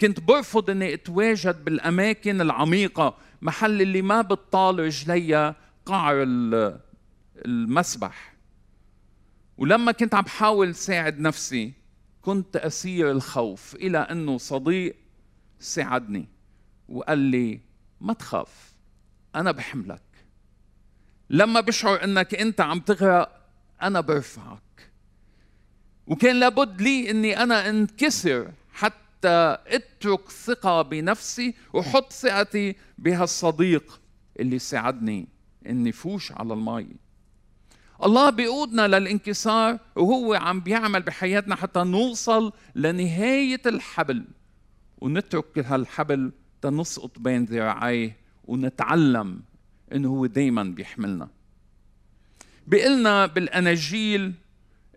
كنت 0.00 0.20
برفض 0.20 0.70
إني 0.70 0.94
أتواجد 0.94 1.64
بالأماكن 1.64 2.40
العميقة 2.40 3.14
محل 3.42 3.82
اللي 3.82 4.02
ما 4.02 4.22
بتطال 4.22 4.78
رجلي 4.78 5.54
قعر 5.86 6.24
المسبح. 7.36 8.34
ولما 9.58 9.92
كنت 9.92 10.14
عم 10.14 10.22
بحاول 10.22 10.74
ساعد 10.74 11.20
نفسي 11.20 11.85
كنت 12.26 12.56
أسير 12.56 13.10
الخوف 13.10 13.74
إلى 13.74 13.98
أنه 13.98 14.38
صديق 14.38 14.96
ساعدني 15.60 16.28
وقال 16.88 17.18
لي 17.18 17.60
ما 18.00 18.12
تخاف 18.12 18.72
أنا 19.34 19.50
بحملك 19.52 20.02
لما 21.30 21.60
بشعر 21.60 22.04
إنك 22.04 22.34
أنت 22.34 22.60
عم 22.60 22.80
تغرق 22.80 23.40
أنا 23.82 24.00
برفعك. 24.00 24.90
وكان 26.06 26.40
لابد 26.40 26.82
لي 26.82 27.10
إني 27.10 27.42
أنا 27.42 27.68
انكسر 27.68 28.50
حتى 28.72 29.58
أترك 29.66 30.30
ثقة 30.30 30.82
بنفسي 30.82 31.54
وحط 31.72 32.12
ثقتي 32.12 32.76
بهالصديق 32.98 34.00
اللي 34.40 34.58
ساعدني 34.58 35.28
إني 35.66 35.92
فوش 35.92 36.32
على 36.32 36.54
المي. 36.54 36.88
الله 38.04 38.30
بيقودنا 38.30 38.88
للانكسار 38.88 39.78
وهو 39.96 40.34
عم 40.34 40.60
بيعمل 40.60 41.02
بحياتنا 41.02 41.56
حتى 41.56 41.80
نوصل 41.80 42.52
لنهاية 42.74 43.62
الحبل. 43.66 44.24
ونترك 44.98 45.58
هالحبل 45.58 46.32
تنسقط 46.62 47.18
بين 47.18 47.44
ذراعيه 47.44 48.16
ونتعلم 48.44 49.40
انه 49.92 50.08
هو 50.08 50.26
دايما 50.26 50.62
بيحملنا. 50.62 51.28
بيقلنا 52.66 53.26
بالأناجيل 53.26 54.32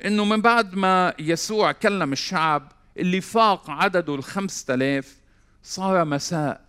إنه 0.05 0.25
من 0.25 0.41
بعد 0.41 0.75
ما 0.75 1.13
يسوع 1.19 1.71
كلم 1.71 2.11
الشعب 2.11 2.71
اللي 2.97 3.21
فاق 3.21 3.69
عدده 3.69 4.15
الخمسة 4.15 4.73
آلاف 4.73 5.17
صار 5.63 6.05
مساء 6.05 6.61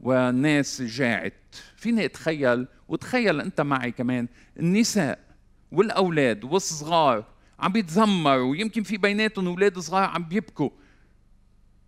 والناس 0.00 0.82
جاعت. 0.82 1.34
فيني 1.76 2.04
أتخيل؟ 2.04 2.66
وتخيل 2.88 3.40
أنت 3.40 3.60
معي 3.60 3.92
كمان 3.92 4.28
النساء 4.58 5.31
والأولاد 5.72 6.44
والصغار 6.44 7.24
عم 7.60 7.72
بيتذمروا 7.72 8.50
ويمكن 8.50 8.82
في 8.82 8.96
بيناتهم 8.96 9.46
أولاد 9.46 9.78
صغار 9.78 10.02
عم 10.02 10.24
بيبكوا. 10.24 10.70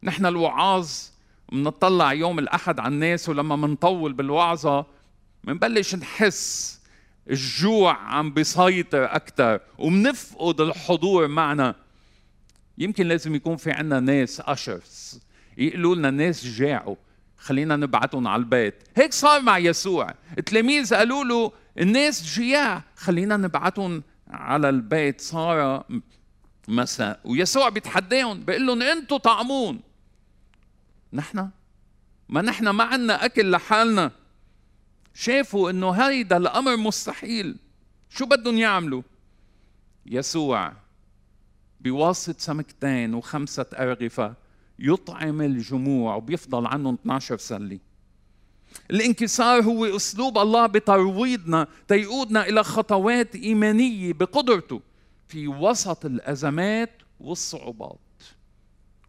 نحن 0.02 0.26
الوعاظ 0.26 0.90
بنطلع 1.52 2.12
يوم 2.12 2.38
الأحد 2.38 2.80
على 2.80 2.94
الناس 2.94 3.28
ولما 3.28 3.56
منطول 3.56 4.12
بالوعظة 4.12 4.86
منبلش 5.44 5.94
نحس 5.94 6.80
الجوع 7.30 7.96
عم 7.96 8.30
بيسيطر 8.30 9.04
أكثر 9.04 9.60
ومنفقد 9.78 10.60
الحضور 10.60 11.28
معنا. 11.28 11.74
يمكن 12.78 13.06
لازم 13.08 13.34
يكون 13.34 13.56
في 13.56 13.70
عنا 13.70 14.00
ناس 14.00 14.40
أشرس 14.40 15.20
يقولوا 15.58 15.94
لنا 15.94 16.10
ناس 16.10 16.46
جاعوا. 16.46 16.96
خلينا 17.44 17.76
نبعتهم 17.76 18.28
على 18.28 18.40
البيت. 18.40 18.74
هيك 18.96 19.12
صار 19.12 19.42
مع 19.42 19.58
يسوع. 19.58 20.14
التلاميذ 20.38 20.94
قالوا 20.94 21.24
له 21.24 21.52
الناس 21.78 22.22
جياع. 22.22 22.82
خلينا 22.96 23.36
نبعتهم 23.36 24.02
على 24.28 24.68
البيت. 24.68 25.20
صار 25.20 25.84
مساء. 26.68 27.20
ويسوع 27.24 27.68
بيتحداهم 27.68 28.44
بيقول 28.44 28.66
لهم 28.66 28.82
أنتم 28.82 29.16
طعمون. 29.16 29.80
نحن؟ 31.12 31.48
ما 32.28 32.42
نحن 32.42 32.68
ما 32.68 32.84
عنا 32.84 33.24
أكل 33.24 33.50
لحالنا. 33.50 34.10
شافوا 35.14 35.70
إنه 35.70 35.90
هيدا 35.90 36.36
الأمر 36.36 36.76
مستحيل. 36.76 37.56
شو 38.10 38.26
بدهم 38.26 38.58
يعملوا؟ 38.58 39.02
يسوع 40.06 40.72
بواسطة 41.80 42.38
سمكتين 42.38 43.14
وخمسة 43.14 43.66
أرغفة. 43.74 44.43
يطعم 44.78 45.42
الجموع 45.42 46.14
وبيفضل 46.14 46.66
عنهم 46.66 46.94
12 46.94 47.38
سلة. 47.38 47.78
الانكسار 48.90 49.62
هو 49.62 49.96
أسلوب 49.96 50.38
الله 50.38 50.66
بترويضنا 50.66 51.66
تيقودنا 51.88 52.48
إلى 52.48 52.64
خطوات 52.64 53.34
إيمانية 53.34 54.12
بقدرته 54.12 54.80
في 55.28 55.48
وسط 55.48 56.04
الأزمات 56.04 56.90
والصعوبات. 57.20 57.98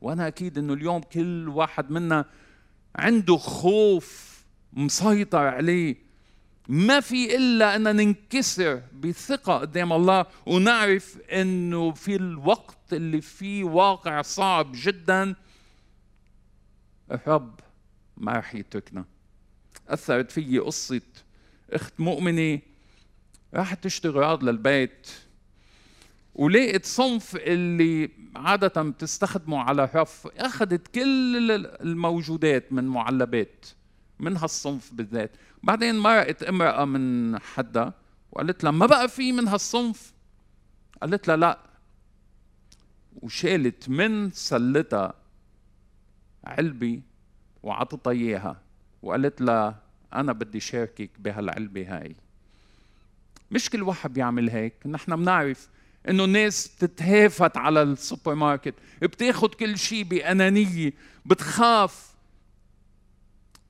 وأنا 0.01 0.27
أكيد 0.27 0.57
أنه 0.57 0.73
اليوم 0.73 1.01
كل 1.01 1.49
واحد 1.49 1.91
منا 1.91 2.25
عنده 2.95 3.37
خوف 3.37 4.35
مسيطر 4.73 5.47
عليه. 5.47 6.05
ما 6.67 6.99
في 6.99 7.35
إلا 7.35 7.75
ان 7.75 7.95
ننكسر 7.95 8.81
بثقة 8.93 9.57
قدام 9.57 9.93
الله 9.93 10.25
ونعرف 10.45 11.17
إنه 11.17 11.91
في 11.91 12.15
الوقت 12.15 12.93
اللي 12.93 13.21
فيه 13.21 13.63
واقع 13.63 14.21
صعب 14.21 14.71
جدا 14.73 15.35
الرب 17.11 17.59
ما 18.17 18.31
رح 18.31 18.55
يتركنا 18.55 19.05
أثرت 19.87 20.31
في 20.31 20.59
قصة 20.59 21.01
أخت 21.71 21.99
مؤمنة 21.99 22.59
راحت 23.53 23.83
تشتري 23.83 24.11
اغراض 24.11 24.43
للبيت 24.43 25.07
ولقيت 26.35 26.85
صنف 26.85 27.35
اللي 27.35 28.09
عادة 28.35 28.81
بتستخدمه 28.81 29.59
على 29.59 29.83
الرف 29.83 30.27
أخذت 30.37 30.87
كل 30.87 31.51
الموجودات 31.81 32.73
من 32.73 32.83
معلبات 32.83 33.65
من 34.19 34.37
هالصنف 34.37 34.93
بالذات. 34.93 35.31
بعدين 35.63 35.99
مرقت 35.99 36.43
امرأة 36.43 36.85
من 36.85 37.39
حدا 37.39 37.93
وقالت 38.31 38.63
لها 38.63 38.71
ما 38.71 38.85
بقى 38.85 39.09
في 39.09 39.31
من 39.31 39.47
هالصنف؟ 39.47 40.13
قالت 41.01 41.27
لها 41.27 41.35
لا. 41.35 41.59
وشالت 43.21 43.89
من 43.89 44.31
سلتها 44.31 45.13
علبة 46.45 47.01
وعطتها 47.63 48.11
إياها 48.11 48.61
وقالت 49.03 49.41
لها 49.41 49.79
أنا 50.13 50.33
بدي 50.33 50.59
شاركك 50.59 51.09
بهالعلبة 51.19 51.97
هاي. 51.97 52.15
مش 53.51 53.69
كل 53.69 53.83
واحد 53.83 54.13
بيعمل 54.13 54.49
هيك. 54.49 54.73
نحن 54.85 55.15
بنعرف 55.15 55.69
إنه 56.09 56.23
الناس 56.23 56.67
بتتهافت 56.67 57.57
على 57.57 57.81
السوبر 57.81 58.35
ماركت 58.35 58.73
بتاخد 59.01 59.55
كل 59.55 59.77
شيء 59.77 60.03
بأنانية 60.03 60.93
بتخاف. 61.25 62.15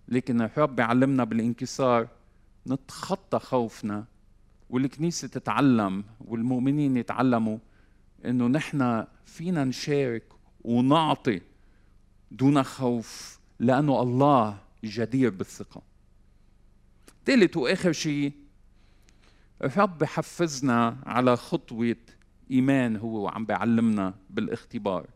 لكن 0.07 0.41
الرب 0.41 0.75
بيعلمنا 0.75 1.23
بالانكسار 1.23 2.07
نتخطى 2.67 3.39
خوفنا 3.39 4.05
والكنيسة 4.69 5.27
تتعلم 5.27 6.03
والمؤمنين 6.25 6.97
يتعلموا 6.97 7.57
إنه 8.25 8.47
نحن 8.47 9.05
فينا 9.25 9.63
نشارك 9.63 10.23
ونعطي 10.63 11.41
دون 12.31 12.63
خوف 12.63 13.39
لأنه 13.59 14.01
الله 14.01 14.57
جدير 14.83 15.29
بالثقة. 15.29 15.81
ثالث 17.25 17.57
وآخر 17.57 17.91
شيء 17.91 18.31
الرب 19.63 19.97
بحفزنا 19.97 20.97
على 21.05 21.37
خطوة 21.37 21.95
إيمان 22.51 22.95
هو 22.95 23.23
وعم 23.23 23.45
بيعلمنا 23.45 24.13
بالاختبار. 24.29 25.07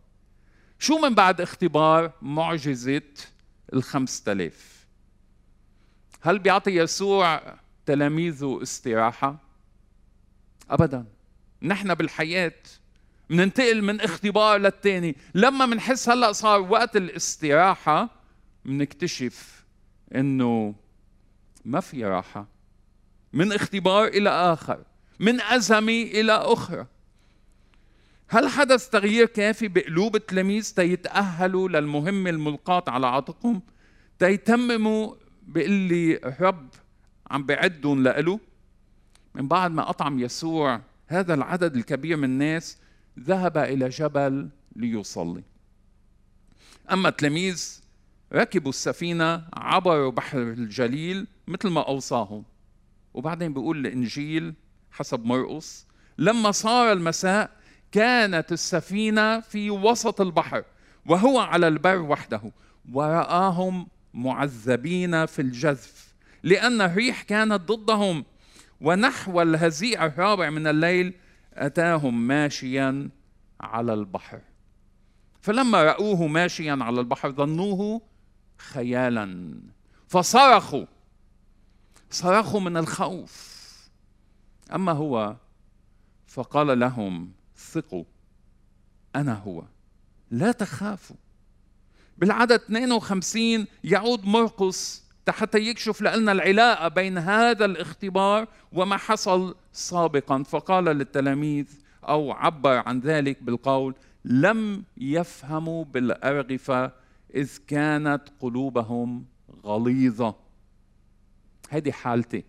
شو 0.80 0.98
من 0.98 1.16
بعد 1.16 1.42
اختبار؟ 1.42 2.12
معجزة 2.22 3.02
الخمسة 3.74 4.32
آلاف. 4.32 4.88
هل 6.22 6.40
بيعطي 6.40 6.72
يسوع 6.72 7.42
تلاميذه 7.86 8.60
استراحة؟ 8.62 9.38
أبدا. 10.70 11.06
نحن 11.62 11.94
بالحياة 11.94 12.54
بننتقل 13.30 13.82
من 13.82 14.02
اختبار 14.02 14.58
للتاني. 14.58 15.16
لما 15.36 15.66
بنحس 15.66 16.10
هلأ 16.10 16.32
صار 16.32 16.62
وقت 16.62 16.98
الاستراحة 16.98 18.10
بنكتشف 18.66 19.66
إنه 20.16 20.76
ما 21.66 21.80
في 21.80 22.06
راحة. 22.06 22.48
من 23.34 23.52
اختبار 23.52 24.08
إلى 24.08 24.30
آخر 24.30 24.84
من 25.20 25.42
أزمة 25.42 26.02
إلى 26.02 26.34
أخرى. 26.34 26.86
هل 28.30 28.48
حدث 28.48 28.90
تغيير 28.90 29.26
كافي 29.26 29.68
بقلوب 29.68 30.16
التلاميذ 30.16 30.74
تيتأهلوا 30.76 31.70
للمهمة 31.70 32.30
الملقاة 32.30 32.84
على 32.88 33.08
عاتقهم؟ 33.08 33.62
تيتمموا 34.20 35.16
بيقول 35.44 35.72
لي 35.72 36.16
رب 36.40 36.70
عم 37.32 37.44
بعدهم 37.46 38.04
لإله 38.04 38.40
من 39.36 39.48
بعد 39.48 39.72
ما 39.72 39.90
أطعم 39.90 40.20
يسوع 40.20 40.82
هذا 41.08 41.34
العدد 41.34 41.76
الكبير 41.76 42.18
من 42.18 42.24
الناس 42.24 42.78
ذهب 43.20 43.58
إلى 43.58 43.90
جبل 43.90 44.50
ليصلي. 44.76 45.44
أما 46.92 47.10
التلاميذ 47.10 47.82
ركبوا 48.34 48.70
السفينة 48.70 49.44
عبروا 49.54 50.12
بحر 50.12 50.42
الجليل 50.42 51.28
مثل 51.48 51.70
ما 51.70 51.88
أوصاهم. 51.88 52.44
وبعدين 53.14 53.54
بيقول 53.54 53.88
الإنجيل 53.88 54.54
حسب 54.92 55.26
مرقس 55.26 55.88
لما 56.18 56.52
صار 56.52 56.92
المساء 56.92 57.50
كانت 57.92 58.52
السفينة 58.52 59.40
في 59.40 59.70
وسط 59.72 60.22
البحر 60.22 60.64
وهو 61.06 61.40
على 61.40 61.68
البر 61.68 62.02
وحده 62.02 62.42
ورآهم 62.94 63.88
معذبين 64.14 65.26
في 65.26 65.42
الجذف 65.42 66.14
لأن 66.44 66.82
الريح 66.82 67.22
كانت 67.22 67.62
ضدهم 67.72 68.26
ونحو 68.82 69.42
الهزيع 69.42 70.06
الرابع 70.06 70.50
من 70.50 70.68
الليل 70.68 71.14
أتاهم 71.60 72.28
ماشيا 72.28 73.10
على 73.62 73.94
البحر. 73.94 74.42
فلما 75.42 75.84
رأوه 75.84 76.28
ماشيا 76.28 76.78
على 76.82 77.00
البحر 77.00 77.32
ظنوه 77.32 78.02
خيالا 78.58 79.56
فصرخوا 80.08 80.86
صرخوا 82.10 82.60
من 82.60 82.78
الخوف. 82.78 83.60
أما 84.76 84.92
هو 84.92 85.36
فقال 86.28 86.80
لهم 86.80 87.32
ثقوا 87.58 88.04
أنا 89.16 89.34
هو 89.34 89.64
لا 90.32 90.52
تخافوا. 90.52 91.16
بالعدد 92.18 92.52
52 92.52 93.68
يعود 93.84 94.26
مرقس 94.26 95.09
حتى 95.32 95.58
يكشف 95.58 96.02
لنا 96.02 96.32
العلاقة 96.32 96.88
بين 96.88 97.18
هذا 97.18 97.66
الاختبار 97.66 98.48
وما 98.72 98.98
حصل 98.98 99.56
سابقا. 99.74 100.44
فقال 100.44 100.86
للتلاميذ 100.86 101.68
أو 102.04 102.32
عبر 102.32 102.78
عن 102.78 103.00
ذلك 103.00 103.44
بالقول 103.44 103.96
لم 104.26 104.84
يفهموا 104.98 105.86
بالأرغفة 105.86 106.92
إذ 107.36 107.58
كانت 107.68 108.22
قلوبهم 108.40 109.26
غليظة. 109.66 110.36
هذه 111.70 111.92
حالتي. 111.92 112.44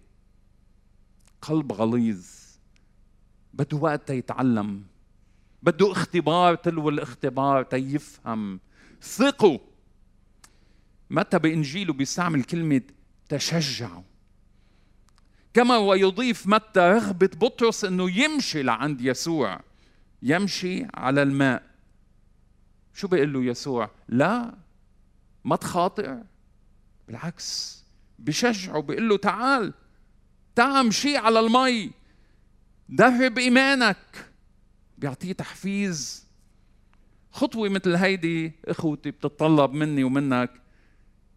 قلب 1.42 1.72
غليظ. 1.72 2.26
بده 3.54 3.76
وقت 3.76 4.08
تيتعلم 4.08 4.82
بده 5.62 5.92
اختبار 5.92 6.54
تلو 6.54 6.88
الاختبار 6.88 7.62
تيفهم. 7.62 8.60
ثقوا 9.02 9.58
متى 11.10 11.38
بإنجيله 11.38 11.92
بيستعمل 11.92 12.44
كلمة 12.44 12.82
تشجعوا 13.28 14.02
كما 15.54 15.76
ويضيف 15.76 16.46
متى 16.46 16.80
رغبة 16.80 17.30
بطرس 17.36 17.84
أنه 17.84 18.10
يمشي 18.10 18.62
لعند 18.62 19.00
يسوع. 19.00 19.60
يمشي 20.22 20.86
على 20.94 21.22
الماء. 21.22 21.62
شو 22.94 23.08
بيقول 23.08 23.32
له 23.32 23.44
يسوع؟ 23.44 23.90
لا 24.08 24.54
ما 25.44 25.56
تخاطر 25.56 26.22
بالعكس 27.08 27.80
بشجعه 28.18 28.82
بيقول 28.82 29.08
له 29.08 29.16
تعال 29.16 29.72
تعال 30.54 30.76
امشي 30.76 31.16
على 31.16 31.40
المي 31.40 31.90
درب 32.88 33.38
إيمانك. 33.38 34.26
بيعطيه 34.98 35.32
تحفيز. 35.32 36.26
خطوة 37.32 37.68
مثل 37.68 37.94
هيدي 37.94 38.52
إخوتي 38.64 39.10
بتتطلب 39.10 39.72
مني 39.72 40.04
ومنك 40.04 40.60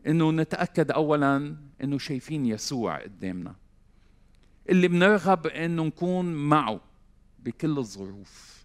إنه 0.08 0.32
نتأكد 0.32 0.92
اولا 0.92 1.56
إنه 1.84 1.98
شايفين 1.98 2.46
يسوع 2.46 3.02
قدامنا. 3.02 3.56
اللي 4.70 4.88
بنرغب 4.88 5.48
إنه 5.48 5.84
نكون 5.84 6.34
معه 6.34 6.82
بكل 7.40 7.78
الظروف. 7.78 8.64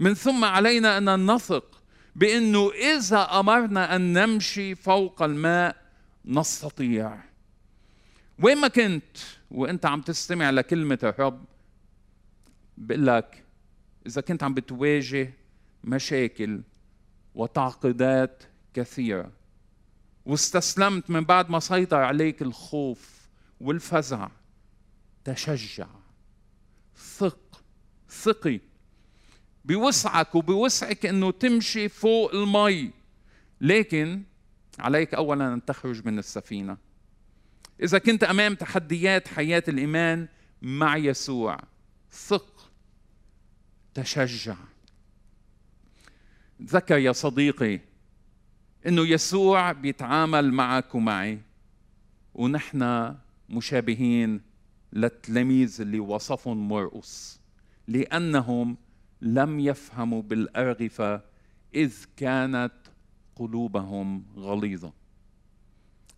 من 0.00 0.14
ثم 0.14 0.44
علينا 0.44 0.98
أن 0.98 1.30
نثق 1.30 1.82
بإنه 2.16 2.70
إذا 2.70 3.22
أمرنا 3.22 3.96
أن 3.96 4.12
نمشي 4.12 4.74
فوق 4.74 5.22
الماء 5.22 5.76
نستطيع. 6.24 7.18
وين 8.42 8.58
ما 8.58 8.68
كنت 8.68 9.16
وإنت 9.50 9.86
عم 9.86 10.00
تستمع 10.00 10.50
لكلمة 10.50 10.98
الرب 11.02 11.44
بقول 12.76 13.06
لك 13.06 13.44
إذا 14.06 14.20
كنت 14.20 14.42
عم 14.42 14.54
بتواجه 14.54 15.32
مشاكل 15.84 16.62
وتعقيدات 17.34 18.42
كثيرة 18.74 19.30
واستسلمت 20.26 21.10
من 21.10 21.24
بعد 21.24 21.50
ما 21.50 21.60
سيطر 21.60 21.96
عليك 21.96 22.42
الخوف 22.42 23.28
والفزع. 23.60 24.28
تشجع. 25.24 25.86
ثق. 26.96 27.62
ثقي. 28.10 28.60
بوسعك 29.64 30.34
وبوسعك 30.34 31.06
إنه 31.06 31.30
تمشي 31.30 31.88
فوق 31.88 32.34
المي. 32.34 32.90
لكن 33.60 34.22
عليك 34.78 35.14
اولا 35.14 35.54
أن 35.54 35.64
تخرج 35.64 36.06
من 36.06 36.18
السفينة. 36.18 36.76
إذا 37.82 37.98
كنت 37.98 38.24
أمام 38.24 38.54
تحديات 38.54 39.28
حياة 39.28 39.62
الإيمان 39.68 40.28
مع 40.62 40.96
يسوع 40.96 41.58
ثق. 42.10 42.70
تشجع. 43.94 44.56
ذكر 46.62 46.98
يا 46.98 47.12
صديقي 47.12 47.80
إنه 48.86 49.06
يسوع 49.06 49.72
بيتعامل 49.72 50.52
معك 50.52 50.94
ومعي 50.94 51.38
ونحن 52.34 53.14
مشابهين 53.48 54.40
للتلاميذ 54.92 55.80
اللي 55.80 56.00
وصفهم 56.00 56.68
مرقس 56.68 57.40
لأنهم 57.88 58.76
لم 59.22 59.60
يفهموا 59.60 60.22
بالأرغفة 60.22 61.22
إذ 61.74 61.94
كانت 62.16 62.72
قلوبهم 63.36 64.24
غليظة. 64.36 64.92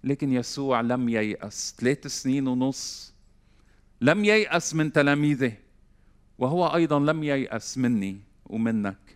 لكن 0.05 0.33
يسوع 0.33 0.81
لم 0.81 1.09
ييأس. 1.09 1.75
ثلاث 1.79 2.07
سنين 2.07 2.49
ونص 2.49 3.15
لم 4.01 4.25
ييأس 4.25 4.75
من 4.75 4.93
تلاميذه 4.93 5.53
وهو 6.39 6.67
أيضا 6.67 6.99
لم 7.01 7.25
ييأس 7.25 7.79
مني 7.79 8.21
ومنك. 8.47 9.08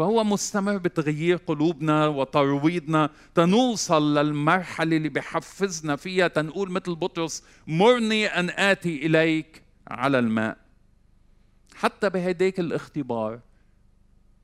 فهو 0.00 0.24
مستمر 0.24 0.76
بتغيير 0.76 1.36
قلوبنا 1.36 2.06
وترويضنا 2.06 3.10
تنوصل 3.34 4.18
للمرحلة 4.18 4.96
اللي 4.96 5.08
بحفزنا 5.08 5.96
فيها 5.96 6.28
تنقول 6.28 6.70
مثل 6.70 6.94
بطرس 6.94 7.44
مرني 7.66 8.26
أن 8.26 8.50
آتي 8.50 9.06
إليك 9.06 9.62
على 9.88 10.18
الماء. 10.18 10.56
حتى 11.74 12.10
بهديك 12.10 12.60
الاختبار 12.60 13.40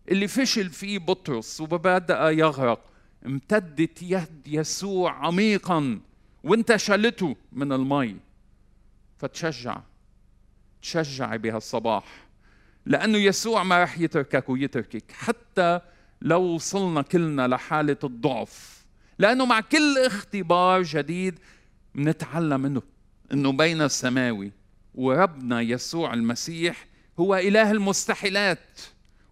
اللي 0.09 0.29
فشل 0.29 0.71
فيه 0.71 0.99
بطرس 0.99 1.61
وبدأ 1.61 2.31
يغرق 2.31 2.81
امتدت 3.27 4.03
يد 4.03 4.43
يسوع 4.47 5.27
عميقا 5.27 6.01
وانتشلته 6.45 7.37
من 7.53 7.73
المي. 7.73 8.17
فتشجع 9.19 9.81
تشجعي 10.83 11.39
بهالصباح. 11.39 12.26
لأنه 12.87 13.19
يسوع 13.19 13.63
ما 13.63 13.83
رح 13.83 13.99
يتركك 13.99 14.49
ويتركك 14.49 15.13
حتى 15.13 15.81
لو 16.23 16.43
وصلنا 16.43 17.03
كلنا 17.03 17.49
لحالة 17.49 17.97
الضعف. 18.05 18.85
لأنه 19.19 19.47
مع 19.47 19.61
كل 19.61 19.99
اختبار 20.07 20.83
جديد 20.83 21.39
بنتعلم 21.95 22.61
منه 22.61 22.83
أنه 23.33 23.53
بين 23.53 23.83
السماوي 23.83 24.53
وربنا 24.95 25.61
يسوع 25.61 26.15
المسيح 26.15 26.87
هو 27.19 27.35
إله 27.35 27.71
المستحيلات 27.71 28.81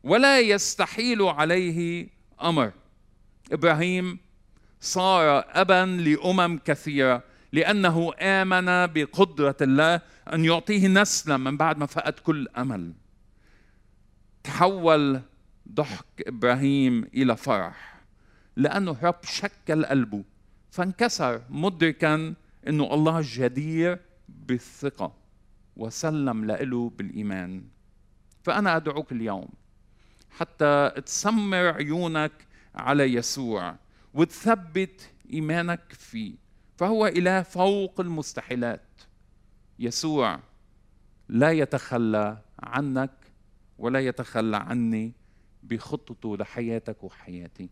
ولا 0.05 0.41
يستحيل 0.41 1.23
عليه 1.23 2.09
أمر. 2.43 2.73
إبراهيم 3.53 4.19
صار 4.81 5.45
أبا 5.49 5.87
لأمم 5.87 6.59
كثيرة 6.59 7.23
لأنه 7.53 8.13
آمن 8.21 8.87
بقدرة 8.87 9.57
الله 9.61 10.01
أن 10.33 10.45
يعطيه 10.45 10.89
نسلا 10.89 11.37
من 11.37 11.57
بعد 11.57 11.79
ما 11.79 11.87
فقد 11.87 12.13
كل 12.13 12.49
أمل. 12.59 12.93
تحول 14.45 15.21
ضحك 15.73 16.05
إبراهيم 16.27 17.05
إلى 17.15 17.37
فرح 17.37 18.01
لأنه 18.57 18.91
الرب 18.91 19.17
شكل 19.23 19.87
قلبه 19.87 20.25
فانكسر 20.71 21.43
مدركا 21.51 22.35
إنه 22.69 22.95
الله 22.95 23.21
جدير 23.25 23.99
بالثقة 24.29 25.13
وسلم 25.77 26.45
له 26.45 26.91
بالإيمان. 26.91 27.65
فأنا 28.43 28.77
أدعوك 28.77 29.13
اليوم 29.13 29.49
حتى 30.31 30.93
تسمر 31.07 31.69
عيونك 31.69 32.33
على 32.75 33.15
يسوع 33.15 33.77
وتثبت 34.15 35.11
إيمانك 35.33 35.93
فيه 35.93 36.35
فهو 36.77 37.07
إله 37.07 37.43
فوق 37.43 38.01
المستحيلات. 38.01 39.01
يسوع 39.79 40.41
لا 41.29 41.51
يتخلى 41.51 42.39
عنك 42.59 43.11
ولا 43.79 44.01
يتخلى 44.01 44.57
عني 44.57 45.13
بخطته 45.63 46.37
لحياتك 46.37 47.05
وحياتي. 47.05 47.71